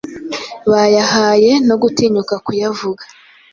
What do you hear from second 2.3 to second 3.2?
kuyavuga